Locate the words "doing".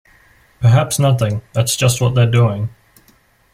2.25-2.69